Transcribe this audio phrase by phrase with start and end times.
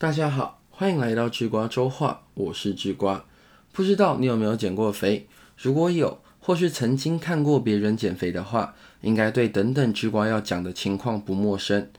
[0.00, 3.22] 大家好，欢迎来到智瓜周话，我是智瓜。
[3.70, 5.28] 不知道你有没有减过肥？
[5.58, 11.90] 如果有，或是曾经看过别人减肥的话，应该对等等智瓜要讲的情况不陌生。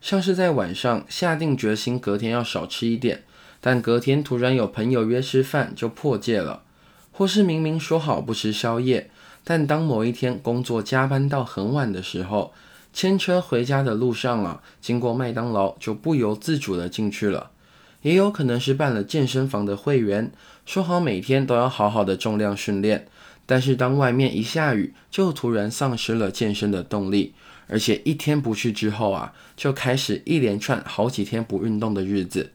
[0.00, 3.24] 像是在晚上下定决心隔天要少吃一点，
[3.60, 6.62] 但隔天突然有朋友约吃饭就破戒了；
[7.10, 9.10] 或是明明说好不吃宵夜，
[9.42, 12.52] 但当某一天工作加班到很晚的时候，
[12.92, 17.50] 牵车回家的路上啊，经过麦当劳就不由自主的进去了。
[18.02, 20.30] 也有可能是办了健身房的会员，
[20.64, 23.08] 说好每天都要好好的重量训练，
[23.44, 27.34] 但是当外面一下雨，就突然丧失了健身的动力。
[27.70, 32.52] 而且一天不去之后啊，就开始一连串好几天不运动的日子。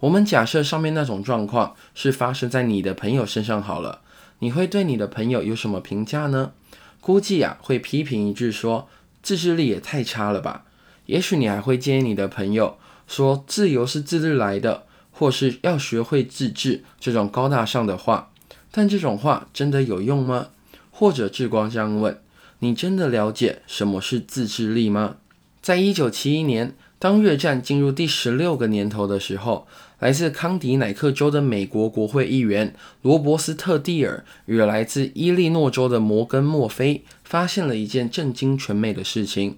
[0.00, 4.00] 我们假设上面那种状况是发生在你的朋友身上好了，
[4.38, 6.52] 你会对你的朋友有什么评价呢？
[7.00, 8.88] 估计啊会批评一句说
[9.22, 10.64] 自制力也太差了吧。
[11.06, 18.30] 也许你还会建议你的朋友说自由是自律来的，或是要学会自制这种高大上的话。
[18.70, 20.48] 但这种话真的有用吗？
[20.90, 22.20] 或者智光这样问。
[22.60, 25.16] 你真的了解什么是自制力吗？
[25.62, 29.66] 在一九七一年，当越战进入第十六个年头的时候，
[29.98, 39.56] 来自康迪乃克州的美国国会议员罗伯斯特·蒂尔与来自伊利诺州的摩根·墨菲发现了一件震惊全美的事情。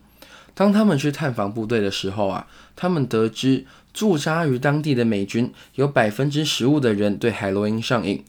[0.54, 8.24] 当他们去探访部队的时候啊，他们得知驻扎于当地的美军有百分之十五的人对海洛因上瘾。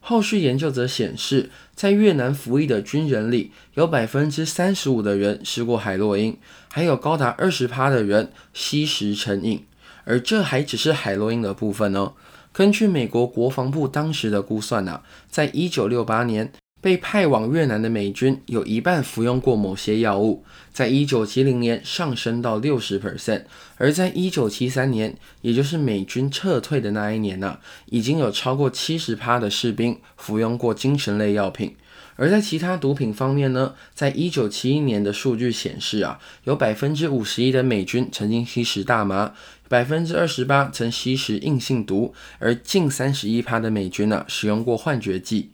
[0.00, 6.36] 后续研究则显示，在越南服役的军人里，有百分之三十五的人吃过海洛因，
[6.70, 9.64] 还有高达二十趴的人吸食成瘾。
[10.06, 12.14] 而这还只是海洛因的部分哦。
[12.54, 16.50] 根据美国国防部当时的估算啊，在一九六八年。
[16.78, 23.42] 被派往越南的美军有一半服用过某些药物，在一九七零年上升到六十 percent，
[23.76, 31.74] 而在一九七三年，也就是美军撤退的那一年呢，已经有超过七十趴的士兵服用过精神类药品。
[32.18, 39.34] 而在其他毒品方面呢，在一九七一年的数据显示啊，有百分之五十一的美军曾经吸食大麻，
[39.68, 45.50] 百分之二十八曾吸食硬性毒，而近三十一趴的美军呢，使用过幻觉剂。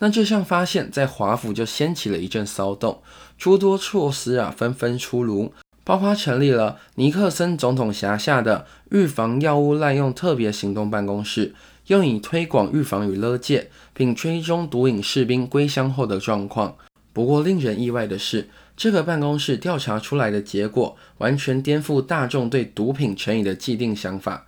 [0.00, 3.02] 那这项发现，在华府就掀起了一阵骚动，
[3.36, 11.54] 诸多措施啊纷纷出炉，包括成立了尼克森总统辖下的预防药物滥用特别行动办公室，
[11.86, 16.76] 用以推广预防与勒戒，并追踪毒瘾士兵归乡后的状况。
[17.12, 18.48] 不过，令人意外的是，
[18.78, 24.46] 这个办公室调查出来的结果，完全颠覆大众对毒品成瘾的既定想法。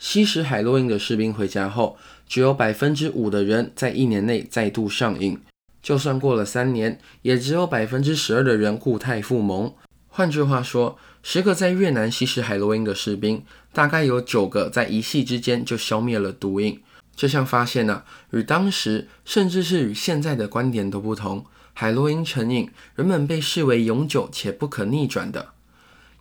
[0.00, 1.96] 吸食海洛因的士兵回家后，
[2.26, 5.38] 只有百分之五的人在一年内再度上瘾。
[5.80, 9.72] 就算过了三年，也只有百分之十二的人固态复萌。
[10.08, 16.82] 换句话说，十个在越南吸食海洛因的士兵，大概有九个在一夕之间就消灭了毒瘾。
[17.14, 18.02] 这项发现呢，
[18.32, 21.46] 与当时甚至是与现在的观点都不同。
[21.80, 25.50] 海洛因成瘾，人们被视为永久且不可逆转的。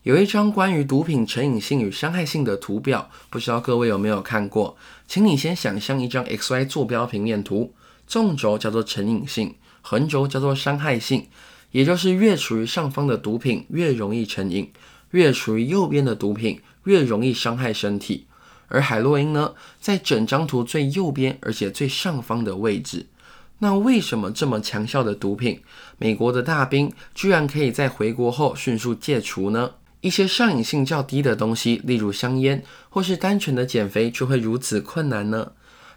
[0.03, 4.77] 有一张关于毒品成瘾性与伤害性的图表，不知道各位有没有看过？
[5.07, 7.73] 请你先想象一张 X Y 坐标平面图，
[8.05, 11.25] 纵轴叫做成瘾性，横轴叫做伤害性，
[11.71, 14.71] 也就是越处于上方的毒品越容易成瘾，
[15.09, 18.27] 越处于右边的毒品越容易伤害身体。
[18.67, 23.07] 而海洛因呢，在整张图最右边，而且最上方的位置。
[23.59, 25.61] 那为什么这么强效的毒品，
[25.97, 29.71] 美国的大兵居然可以在回国后迅速戒除呢？
[30.01, 35.53] 一些上瘾性较低的东西，例如香烟，或是单纯的减肥，就会如此困难呢？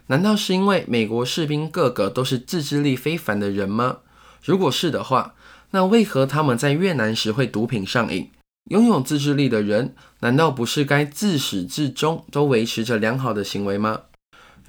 [0.07, 3.97] 难道是因为美国士兵个个都是自制力非凡的人吗？
[4.43, 5.35] 如果是的话，
[5.69, 8.31] 那为何他们在越南时会毒品上瘾？
[8.65, 14.01] 拥有自制力的人，难道不是该自始至终都维持着良好的行为吗？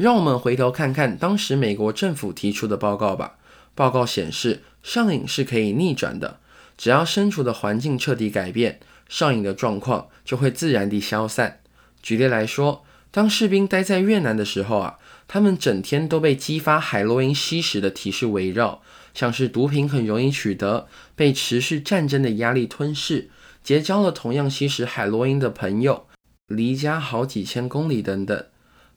[0.03, 3.39] 让我们回头看看当时美国政府提出的报告吧。
[3.77, 6.41] 报告显示，上瘾是可以逆转的，
[6.77, 8.81] 只要身处的环境彻底改变。
[9.09, 11.61] 上瘾的状况就会自然地消散。
[12.03, 14.99] 举例来说，当士兵待在越南的时候啊，
[15.29, 18.83] 他们整天都被激发海洛因吸食的提示围绕，
[19.15, 23.31] 像是毒品很容易取得，被持续战争的压力吞噬，
[23.63, 26.09] 结交了同样吸食海洛因的朋友，
[26.49, 28.45] 离家好几千公里等等。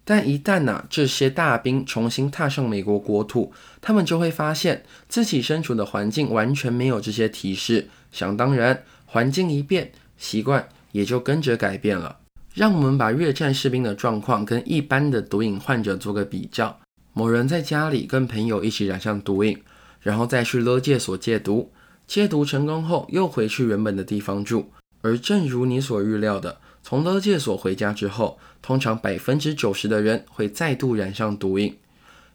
[0.08, 7.90] 但一旦呐这些大兵重新踏上美国国土，他们就会发现自己身处的环境完全没有这些提示。
[8.12, 9.92] 想当然，环境一变。
[10.18, 12.20] 习惯也就跟着改变了。
[12.54, 16.80] 让我们把越战士兵的状况跟一般的毒瘾患者做个比较。
[17.12, 19.58] 某人在家里跟朋友一起染上毒瘾，
[20.00, 21.74] 然后再去勒戒所戒毒，
[22.08, 24.72] 戒毒成功后又回去原本的地方住。
[25.02, 31.76] 而正如你所预料的，从勒戒所回家之后，通常百分之九十的人会再度染上毒瘾。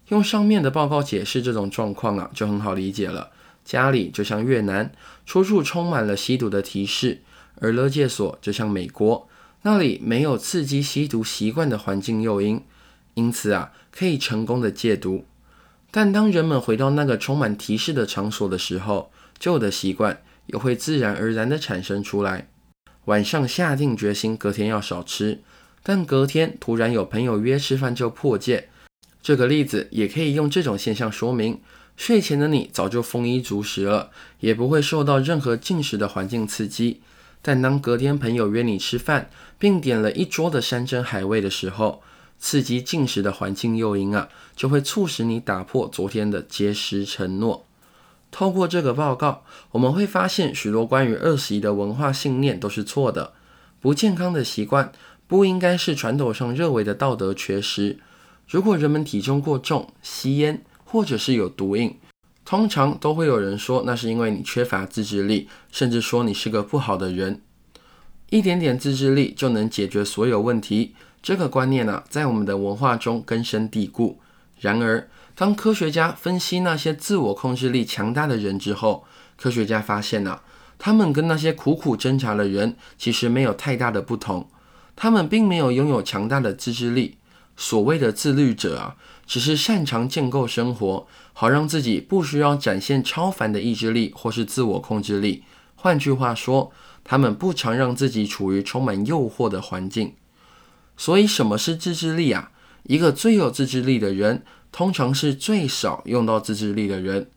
[0.08, 3.30] 用上面的报告解释这种状况啊，就很好理解了。
[3.64, 4.90] 家里就像越南，
[5.24, 7.18] 处处充满了吸毒的提示；
[7.60, 9.28] 而勒戒所就像美国，
[9.62, 12.60] 那里没有刺激吸毒习惯的环境诱因，
[13.14, 15.24] 因此啊，可以成功的戒毒。
[15.92, 22.48] 但当人们回到那个充满提示的场所的时候，旧的习惯也会自然而然的产生出来。
[23.06, 25.40] 晚上下定决心隔天要少吃，
[25.82, 28.68] 但隔天突然有朋友约吃饭就破戒。
[29.22, 31.60] 这个例子也可以用这种现象说明：
[31.96, 34.10] 睡前的你早就丰衣足食了，
[34.40, 37.00] 也不会受到任何进食的环境刺激。
[37.42, 42.02] 但当隔天朋友约你吃饭，并点了一桌的山珍海味的时候，
[42.38, 47.66] 刺激进食的环境诱因啊，就会促使你打破昨天的节食承诺。
[48.30, 49.42] 透过这个报告，
[49.72, 53.32] 我们会发现许多关于二十一的文化信念都是错的。
[53.80, 54.92] 不健康的习惯
[55.26, 57.98] 不应该是传统上认为的道德缺失。
[58.46, 61.96] 如果人们体重过重、吸烟或者是有毒瘾，
[62.44, 67.40] 通常都会有人说那是因为你缺乏自制力，甚至说你是个不好的人。
[68.28, 70.94] 一点点自制力就能解决所有问题。
[71.22, 74.20] 这个观念呢，在我们的文化中根深蒂固。
[74.58, 75.08] 然而，
[75.40, 79.06] 当科学家分析那些自我控制力强大的人之后，
[79.38, 80.42] 科学家发现啊，
[80.78, 84.46] 他们跟那些苦苦挣扎的人其实没有太大的不同。
[84.94, 87.16] 他们并没有拥有强大的自制力。
[87.56, 88.96] 所谓的自律者啊，
[89.26, 95.44] 只是擅长建构生活，好让自己不需要展现超凡的意志力或是自我控制力。
[95.74, 96.70] 换句话说，
[97.02, 100.12] 他们不常让自己处于充满诱惑的环境。
[100.98, 102.50] 所以，什么是自制力啊？
[102.82, 107.30] 一个最有自制力的人，通常是最少用到自制力的人。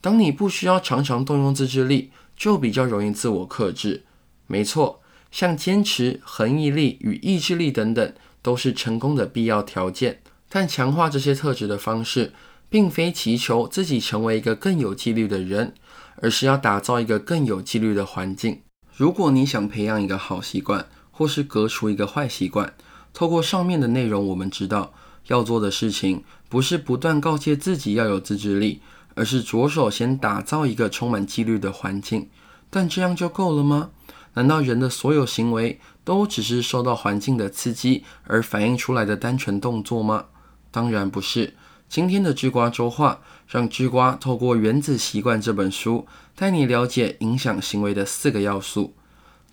[0.00, 4.04] 当你不需要常常动用自制力，就比较容易自我克制。
[4.46, 10.22] 没错，像坚持、恒毅力与意志力等等，都是成功的必要条件。
[10.48, 12.32] 但强化这些特质的方式，
[12.68, 15.74] 并非祈求自己成为一个更有纪律的人，
[16.16, 18.62] 而是要打造一个更有纪律的环境。
[18.96, 22.74] 如果你想培养一个好习惯，或是革除一个坏习惯，
[23.12, 24.92] 透过上面的内容，我们知道
[25.26, 28.82] 要做的事情不是不断告诫自己要有自制力，
[29.14, 32.28] 而是着手先打造一个充满纪律的环境。
[32.68, 33.90] 但这样就够了吗？
[34.34, 40.26] 难道人的所有行为都只是受到环境的刺激而反映出来的单纯动作吗？
[40.70, 41.54] 当然不是。
[41.88, 48.94] 今天的智瓜周话，让智瓜透过《原子习惯》这本书，带你了解影响行为的四个要素。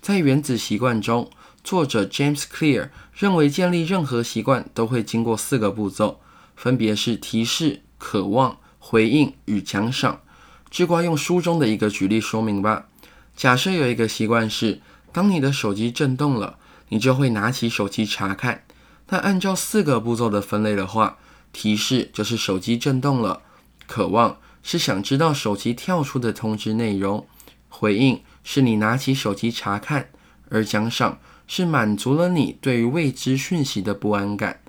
[0.00, 1.30] 在《原子习惯》中。
[1.64, 6.20] 作者 James Clear 认为，建立任何习惯都会经过四个步骤，
[6.58, 10.22] 分别是提示、渴望、回应与奖赏。
[10.68, 12.88] 智瓜用书中的一个举例说明吧。
[13.36, 14.80] 假设有一个习惯是，
[15.12, 16.58] 当你的手机震动了，
[16.88, 18.64] 你就会拿起手机查看。
[19.10, 21.18] 那按照四个步骤的分类的话，
[21.52, 23.42] 提示就是手机震动了，
[23.86, 27.24] 渴望是想知道手机跳出的通知内容，
[27.68, 30.10] 回应是你拿起手机查看，
[30.50, 31.20] 而奖赏。
[31.50, 34.60] 是满足了你对于未知讯息的不安感。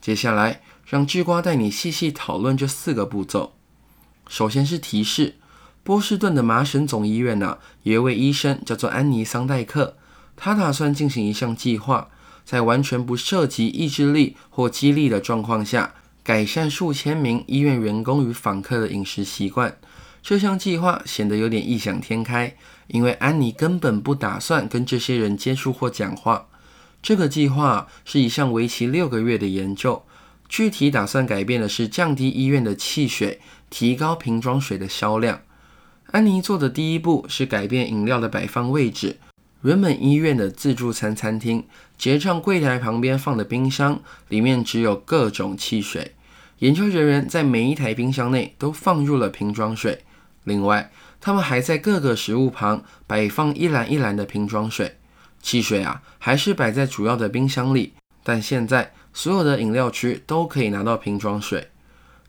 [0.00, 3.52] 接下来，让智瓜带你细细讨论这四个步骤。
[4.26, 5.34] 首先是提示。
[5.84, 9.96] 波士顿的麻省总医院呢，有一位医生叫做安妮桑代克，
[10.34, 12.08] 他打算进行一项计划，
[12.44, 19.78] 在完全不涉及意志力或激励的状况下，改善数千名医院员工与访客的饮食习惯。
[20.22, 22.54] 这项计划显得有点异想天开。
[22.86, 26.46] 因为安妮根本不打算跟这些人接触或讲话。
[27.02, 30.02] 这个计划是一项为期六个月的研究，
[30.48, 35.42] 具体打算改变的是降低医院的汽水，提高瓶装水的销量。
[36.06, 39.18] 安妮做的第一步是改变饮料的摆放位置。
[39.62, 41.66] 原本医院的自助餐餐厅
[41.98, 46.14] 结账柜台旁边放的冰箱里面只有各种汽水，
[46.60, 50.04] 研究人员在每一台冰箱内都放入了瓶装水。
[50.44, 50.90] 另外，
[51.20, 54.96] 他们还在各个食物旁摆放一篮一篮的瓶装水，
[55.42, 57.92] 汽水啊，还是摆在主要的冰箱里。
[58.22, 61.68] 但现在所有的饮料区都可以拿到瓶装水。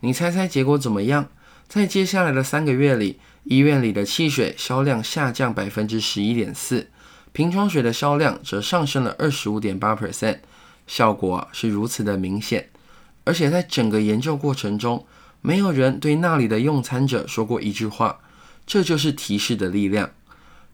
[0.01, 1.27] 你猜猜结果怎么样？
[1.67, 6.89] 在接下来的三个月里，医院里的汽水销量下降百分之十一点四，
[7.31, 10.39] 瓶装水的销量则上升了二十五点八 percent。
[10.87, 12.69] 效果是如此的明显，
[13.23, 15.05] 而且在整个研究过程中，
[15.41, 18.19] 没有人对那里的用餐者说过一句话。
[18.65, 20.09] 这就是提示的力量。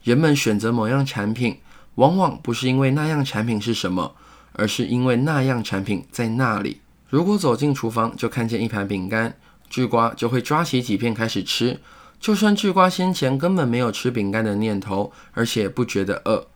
[0.03, 1.59] 人们选择某样产品，
[1.95, 4.15] 往往不是因为那样产品是什么，
[4.57, 6.81] 而是因为那样产品在那里。
[7.09, 9.37] 如果走进厨房就看见一盘饼干，
[9.69, 11.79] 巨瓜就会抓起几片开始吃。
[12.19, 16.47] 就算巨瓜先前根本没有吃饼干的念头，而且不觉得饿。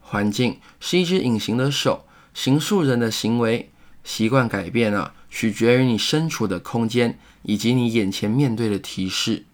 [0.00, 3.70] 环境是一只隐形的手，形塑人的行为。
[4.02, 9.44] 习惯改变啊，取决于你身处的空间以及你眼前面对的提示。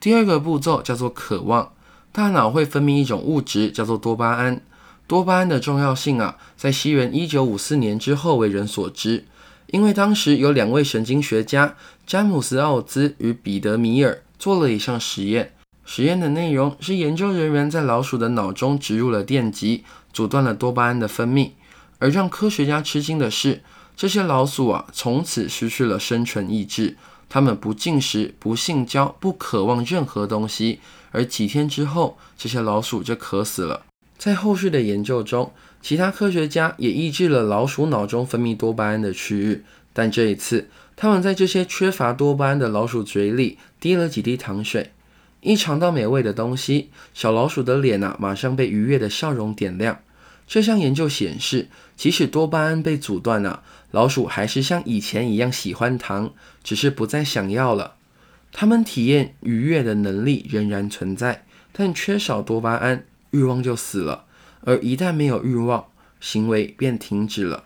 [0.00, 1.72] 第二个步骤叫做渴望，
[2.10, 4.62] 大脑会分泌一种物质叫做多巴胺。
[5.08, 9.24] 多巴胺的重要性啊，在西元一九五四年之后为人所知，
[9.68, 11.74] 因为当时有两位神经学家
[12.06, 15.54] 詹姆斯奥兹与彼得米尔做了一项实验。
[15.86, 21.52] 实验的内容是研究人员在老鼠的脑中植入了电极，阻断了多巴胺的分泌。
[21.98, 23.62] 而让科学家吃惊的是，
[23.96, 26.98] 这些老鼠啊，从此失去了生存意志，
[27.30, 30.80] 它们不进食、不性交、不渴望任何东西。
[31.10, 33.86] 而几天之后，这些老鼠就渴死了。
[34.18, 44.90] 在后续的研究中，其他科学家也抑制了老鼠脑中分泌多巴胺的区域，但这一次，他们在这些缺乏多巴胺的老鼠嘴里滴了几滴糖水。
[45.40, 50.00] 一尝到美味的东西，小老鼠的脸啊，马上被愉悦的笑容点亮。
[50.48, 56.32] 这项研究显示，即使多巴胺被阻断了，老鼠还是像以前一样喜欢糖，
[56.64, 57.94] 只是不再想要了。
[58.50, 64.24] 它们体验愉悦的能力仍然存在，但缺少多巴胺，欲望就死了。
[64.62, 65.86] 而一旦没有欲望，
[66.20, 67.64] 行为便停止了。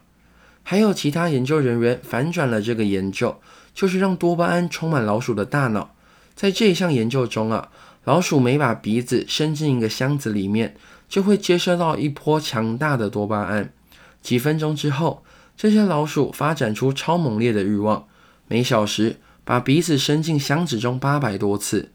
[0.62, 3.40] 还有其他研究人员反转了这个研究，
[3.74, 5.94] 就是让多巴胺充满老鼠的大脑。
[6.34, 7.70] 在这一项研究中啊，
[8.04, 10.76] 老鼠每把鼻子伸进一个箱子里面，
[11.08, 13.72] 就会接收到一波强大的多巴胺。
[14.20, 15.24] 几分钟之后，
[15.56, 18.06] 这些老鼠发展出超猛烈的欲望，
[18.46, 21.90] 每小时把鼻子伸进箱子中八百多次。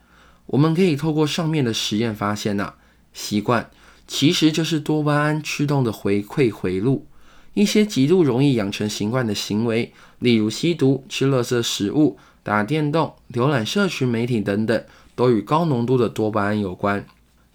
[0.47, 2.73] 我们可以透过上面的实验发现呐，
[3.17, 3.67] 习惯
[4.07, 7.07] 其实就是多巴胺驱动的回馈回路。
[7.55, 12.19] 一些极度容易养成习惯的行为，例如吸毒、吃垃圾食物。
[12.43, 17.05] 打电动、浏览社群媒体等等，都与高浓度的多巴胺有关。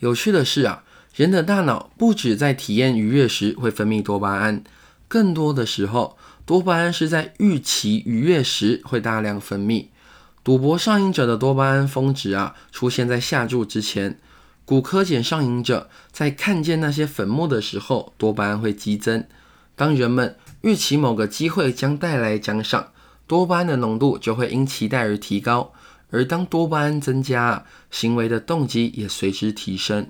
[0.00, 0.82] 有趣的是啊，
[1.14, 4.62] 人的大脑不止在体验愉悦时会分泌多巴胺，
[5.08, 9.86] 更多的时候，多巴胺是在预期愉悦时会大量分泌。
[10.44, 14.16] 赌博上瘾者的多巴胺峰值啊，出现在下注之前；
[14.72, 19.22] 骨科碱上瘾者在看见那些粉末的时候，多巴胺会激增。
[19.76, 22.88] 当人们预期某个机会将带来奖赏。
[23.26, 25.74] 多巴胺的浓度就会因期待而提高，
[26.08, 30.06] 而当多巴胺增加，行为的动机也随之提升。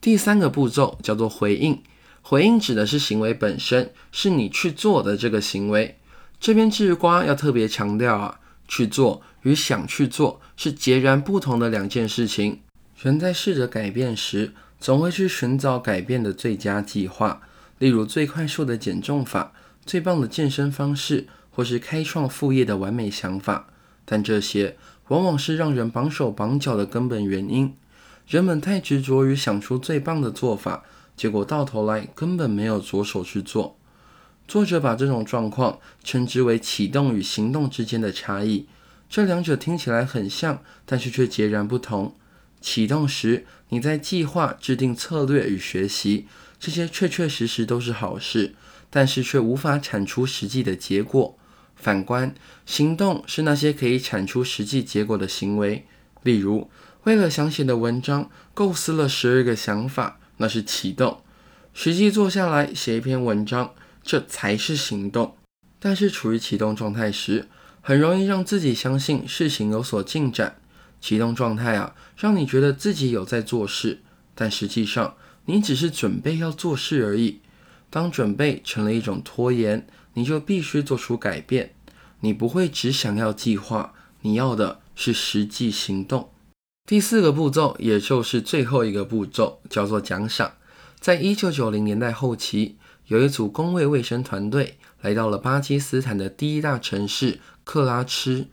[0.00, 1.82] 第三个步骤叫做回应，
[2.22, 5.98] 回应指的是行为本身，是你去做的这个行为。
[6.40, 12.60] 这边智瓜要特别强调啊，去做与想去做是截然不同的两件事情。
[13.00, 17.42] 人在试着改变时，总会去寻找改变的最佳计划，
[17.78, 19.52] 例如最快速的减重法、
[19.84, 21.26] 最棒的健身方式。
[21.56, 23.68] 或是开创副业的完美想法，
[24.04, 24.76] 但这些
[25.08, 27.74] 往往是让人绑手绑脚的根本原因。
[28.28, 30.84] 人们太执着于想出最棒的做法，
[31.16, 33.78] 结果到头来根本没有着手去做。
[34.46, 38.66] 作者把这种状况称之为启动与行动之间的差异。
[39.08, 42.14] 这两者听起来很像，但是却截然不同。
[42.60, 46.26] 启动时，你在计划、制定策略与学习，
[46.58, 48.54] 这些确确实实都是好事，
[48.90, 51.38] 但是却无法产出实际的结果。
[51.74, 52.34] 反观
[52.64, 55.84] 行动是那些可以产出实际结果的行为，
[56.22, 56.70] 例如
[57.04, 61.22] 为了想写的文章构思了十二个想法，那是启动；
[61.74, 65.36] 实际坐下来写一篇文章，这才是行动。
[65.78, 67.46] 但是处于启动状态时，
[67.82, 70.56] 很容易让自己相信事情有所进展。
[71.06, 74.00] 启动状态啊，让你觉得自己有在做事，
[74.34, 77.38] 但实际上你只是准备要做事而已。
[77.88, 79.86] 当准备成了一种拖延。
[80.18, 81.74] 你就必须做出改变。
[82.20, 86.30] 你不会只想要计划，你要的是实际行动。
[86.86, 90.54] 第四个步骤，也就是最后一个步骤，叫做奖赏。
[90.98, 98.48] 在一九九零年代后期，有一组工卫卫生团队来到了巴基斯坦的第一大城市克拉吃。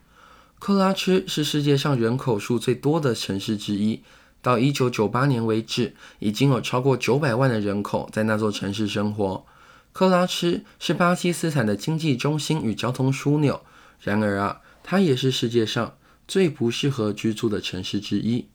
[0.63, 4.01] 克拉吃是世界上人口数最多的城市之一。
[4.41, 9.45] 到一九九八年为止，已经有超过九百万的人口在那座城市生活。
[9.91, 13.59] 克拉吃是巴基斯坦的经济中心与交通枢纽，
[13.99, 15.97] 然而啊，它也是世界上
[16.29, 18.47] 最不适合居住的城市之一。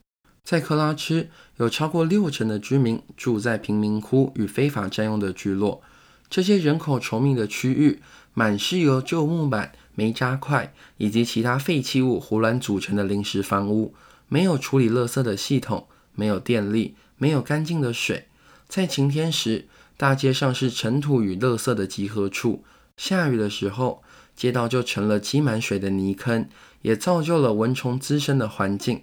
[0.43, 5.83] 在克拉吃，有超过六成的居民住在贫民窟与非法占用的聚落。
[6.31, 8.01] 这些人口稠密的区域，
[8.33, 13.97] 满是由旧木板、煤渣块以及其他废弃物胡乱组成的临时房屋，
[14.29, 18.29] 没有处理垃圾的系统，没有电力，没有干净的水。
[18.69, 22.63] 在晴天时，大街上是尘土与垃圾的集合处，
[22.97, 24.05] 下雨的时候，
[24.37, 26.49] 街道就成了积满水的泥坑，
[26.83, 29.03] 也造就了蚊虫滋生的环境。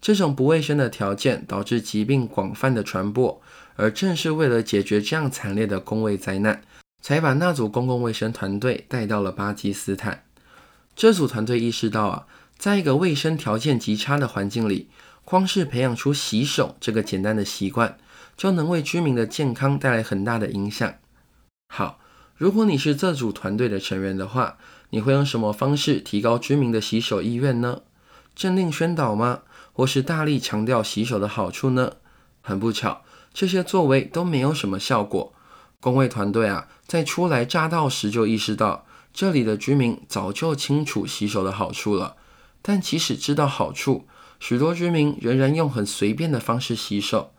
[0.00, 3.42] 这种不卫生的条件导致疾病广泛的传播，
[3.74, 6.62] 而正是为了解决这样惨烈的工位灾难，
[7.02, 10.22] 才把那组公共卫生团队带到了巴基斯坦。
[10.98, 12.26] 这组团队意识到啊，
[12.58, 14.88] 在一个卫生条件极差的环境里，
[15.24, 17.96] 光是培养出洗手这个简单的习惯，
[18.36, 20.92] 就能为居民的健康带来很大的影响。
[21.72, 22.00] 好，
[22.34, 24.58] 如果你是这组团队的成员的话，
[24.90, 27.82] 你会用什么方式提高居民的洗手意愿呢？
[28.34, 29.42] 政令宣导吗？
[29.72, 31.92] 或是大力强调洗手的好处呢？
[32.40, 33.02] 很不巧，
[33.32, 35.32] 这些作为都没有什么效果。
[35.78, 38.84] 工卫团队啊，在初来乍到时就意识到，
[39.18, 42.14] 这里的居民早就清楚洗手的好处了。
[42.62, 44.06] 但即使知道好处，
[44.38, 47.32] 许多居民仍然用很随便的方式洗手。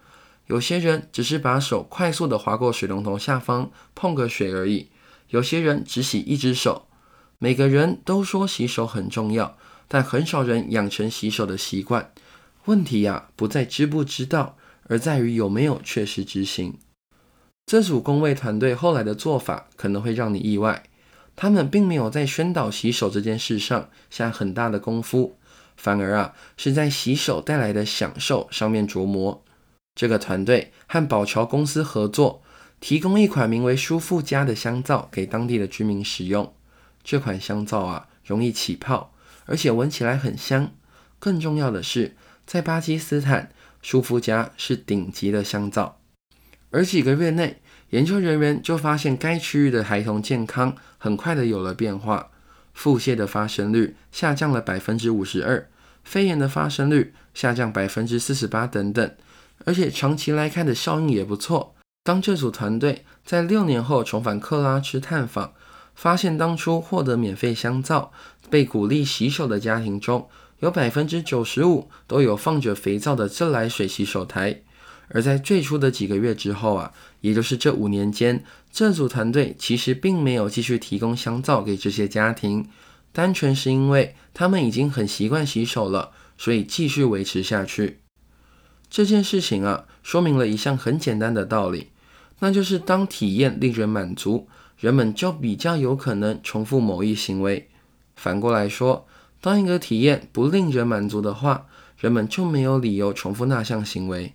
[0.47, 4.89] 有些人只是把手快速地划过水龙头下方碰个水而已。
[5.29, 6.89] 有些人只洗一只手。
[7.37, 9.57] 每个人都说洗手很重要，
[9.87, 12.11] 但很少人养成洗手的习惯。
[12.65, 14.57] 问题呀，不在知不知道，
[14.89, 16.77] 而在于有没有确实执行。
[17.65, 20.83] 这组工位团队后来的做法可能会让你意外，
[21.41, 25.37] 他们并没有在宣导洗手这件事上下很大的功夫，
[25.77, 29.41] 反而啊是在洗手带来的享受上面琢磨。
[29.95, 32.41] 这个团队和宝桥公司合作，
[32.81, 36.53] 提供一款名为“舒肤佳”的香皂给当地的居民使用。
[37.05, 39.13] 这款香皂啊容易起泡，
[39.45, 40.73] 而且闻起来很香。
[41.19, 46.01] 更重要的是，在巴基斯坦，舒肤佳是顶级的香皂。
[46.71, 52.29] 而几个月内，研究人员就发现该区域的孩童健康很快的有了变化，
[52.73, 55.67] 腹泻的发生率下降了百分之五十二，
[56.03, 59.11] 肺炎的发生率下降百分之四十八等等，
[59.65, 61.75] 而且长期来看的效应也不错。
[62.03, 65.53] 当这组团队在六年后重返克拉吃探访，
[65.95, 68.11] 发现当初获得免费香皂、
[68.49, 70.29] 被鼓励洗手的家庭中，
[70.59, 74.61] 有百分之九十五都有放着肥皂的自来水洗手台。
[75.09, 82.67] 而在最初的几个月之后啊，也就是这五年间，这组团队其实并没有继续提供香皂给这些家庭，
[83.11, 87.99] 单纯是因为他们已经很习惯洗手了，所以继续维持下去。
[88.89, 91.89] 这件事情啊，说明了一项很简单的道理，
[92.39, 97.69] 那就是当体验令人满足，人们就比较有可能重复某一行为。
[98.15, 99.07] 反过来说，
[99.41, 101.65] 当一个体验不令人满足的话，
[101.97, 104.33] 人们就没有理由重复那项行为。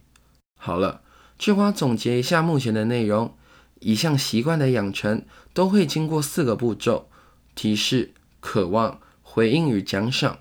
[0.67, 1.03] 好了，
[1.39, 3.37] 智瓜总结一下目前的内容。
[3.81, 5.23] 一项习惯的养成
[5.53, 7.11] 都会经过四个步骤：
[7.55, 10.39] 提示、渴望、回应与奖赏。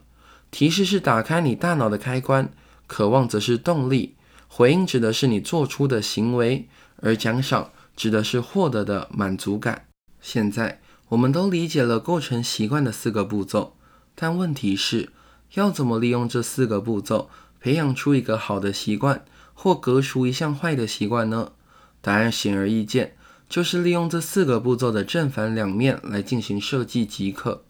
[0.50, 2.54] 提示是打开你大脑的开关，
[2.88, 4.16] 渴望则是动力，
[4.48, 6.70] 回应指的是你做出的行为，
[7.02, 9.88] 而奖赏指的是获得的满足感。
[10.22, 13.76] 现在我们都理解了构成习惯的四个步骤，
[14.16, 15.10] 但问题是，
[15.56, 19.26] 要怎么利用这四个步骤培养出一个好的习惯？
[19.54, 21.54] 或革除一项坏的习惯呢？
[22.02, 23.16] 答案显而易见，
[23.48, 27.64] 就是利用这四个步骤的正反两面来进行设计即可。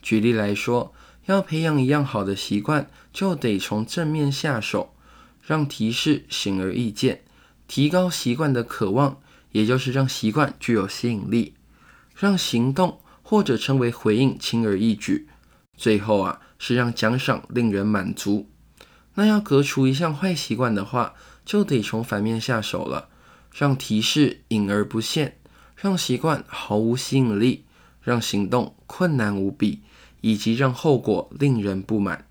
[0.00, 0.94] 举例来说，
[1.26, 4.94] 要培养一样好的习惯，就得从正面下手，
[5.42, 7.22] 让提示显而易见，
[7.66, 9.20] 提高习惯的渴望，
[9.52, 11.54] 也就是让习惯具有吸引力，
[12.14, 15.28] 让行动或者称为回应轻而易举。
[15.76, 18.48] 最后啊，是让奖赏令人满足。
[19.16, 23.08] 那要革除一项坏习惯的话，就得从反面下手了，
[23.52, 25.38] 让提示隐而不现，
[25.74, 27.64] 让习惯毫无吸引力，
[28.02, 29.80] 让行动困难无比，
[30.20, 32.26] 以及让后果令人不满。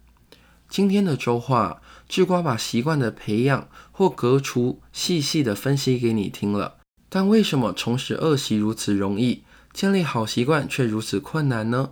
[0.70, 6.76] 今天的周话，智瓜把习惯的培养或革除细细的分析给你听了。
[7.10, 9.44] 但为什么重拾恶习如此容易，
[9.74, 11.92] 建立好习惯却如此困难呢？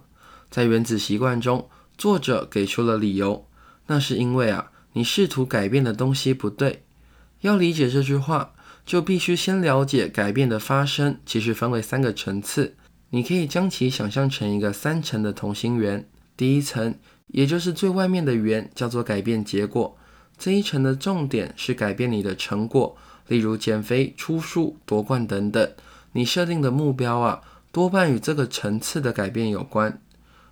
[0.51, 3.47] 在原子习惯中，作者给出了理由，
[3.87, 4.69] 那是因为啊。
[4.93, 6.83] 你试图改变的东西不对，
[7.41, 8.53] 要理解这句话，
[8.85, 12.75] 就必须先了解改变的发生其实分为三个层次。
[13.09, 16.95] 你可以将其想象成一个三层的同心圆，第一层，
[17.27, 19.97] 也就是最外面的圆，叫做改变结果。
[20.37, 25.71] 这一层的重点是改变你的成果，例如减肥、出书、夺冠等等。
[26.13, 30.01] 你设定的目标啊，多半与这个层次的改变有关。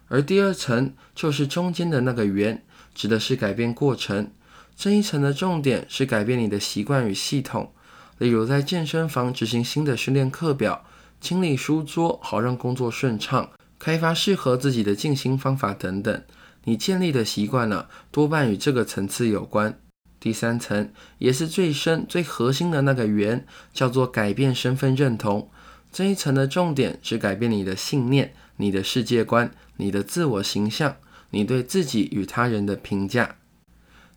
[0.08, 2.64] 而第二层就是中间的那个圆。
[2.94, 4.32] 指的是改变过程，
[4.76, 7.72] 这一层的重点是改变你的习惯与系统，
[8.18, 10.86] 例如在健身房执行新的训练课表，
[11.20, 16.24] 清理书桌好让工作顺畅，开发适合自己的静心方法等等。
[16.66, 19.80] 你建立的习惯呢，多半与这个层次有关。
[20.20, 25.50] 第三层也是最深、最核心的那个圆，叫做改变身份认同。
[25.92, 30.98] 这一层的重点是改变你的信念、你的世界观、你的自我形象。
[31.32, 33.38] 你对自己与他人的评价，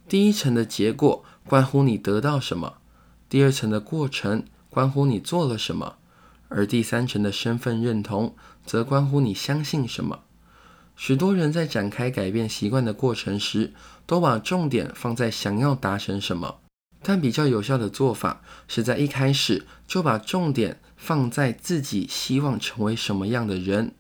[0.07, 2.75] 第一层的结果关乎你得到什么；
[3.29, 5.97] 第二层的过程关乎你做了什么，
[6.49, 8.35] 而第三层的身份认同
[8.67, 10.21] 则关乎你相信什么。
[10.97, 13.73] 许多人在展开改变习惯的过程时，
[14.07, 16.61] 都把重点放在想要达成什么，
[17.03, 23.95] 但比较有效的做法是在一开始就把重点放在自己希望成为什么样的人。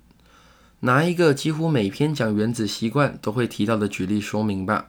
[0.84, 4.88] 拿一个几乎每篇讲原子习惯都会提到的举例说明吧，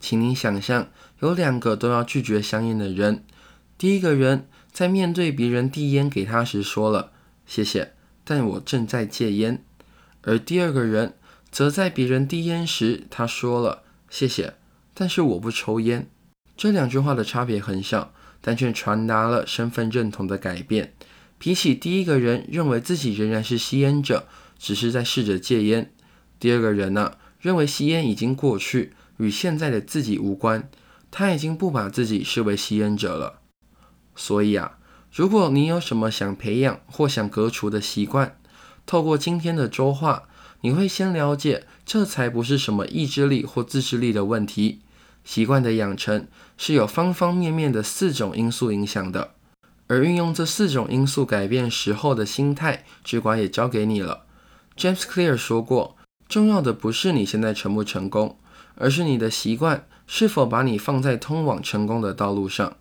[0.00, 0.88] 请你想象
[1.20, 3.22] 有两个都要拒绝香烟的人，
[3.78, 7.12] 第一个人在面对别人递烟给他时说了
[7.46, 7.92] “谢谢”，
[8.26, 9.62] 但我正在戒烟，
[10.22, 11.14] 而第二个人
[11.52, 14.54] 则在别人递烟时他说了“谢谢”，
[14.94, 16.08] 但是我不抽烟。
[16.56, 20.92] 这两句话的差别很小，但却传达了身份认同的改变。
[21.38, 24.26] 比起第一个人认为自己仍然是吸烟者。
[24.58, 25.92] 只是在试着戒烟。
[26.38, 30.68] 第二个人呢，认为吸烟已经过去，与现在的自己无关。
[31.10, 33.40] 他已经不把自己视为吸烟者了。
[34.14, 34.78] 所以啊，
[35.12, 38.38] 如果你有什么想培养或想革除的习惯，
[38.84, 40.24] 透过今天的周话，
[40.60, 44.82] 你会先了解，这才不是什么意志力或自制力的问题。
[45.24, 49.32] 习惯的养成是有方方面面的四种因素影响的，
[49.86, 54.25] 而运用这四种因素改变时候的心态，智管也交给你了。
[54.76, 55.96] James Clear 说过
[56.28, 58.38] ：“重要的不是你现在成不成功，
[58.74, 62.76] 而是你的习惯是否把你放在通往成功的道路上。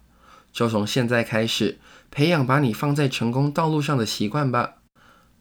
[0.51, 1.79] 就从现在开始，
[2.11, 4.75] 培养把你放在成功道路上的习惯吧。”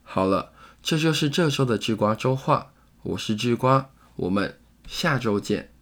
[0.04, 2.70] 好了，这就是这周的智瓜周话。
[3.02, 5.73] 我是智瓜，我们下周见。